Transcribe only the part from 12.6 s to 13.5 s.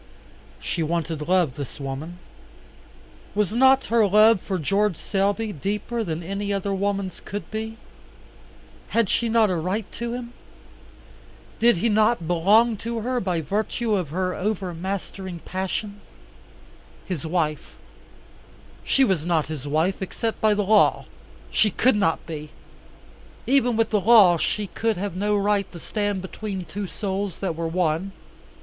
to her by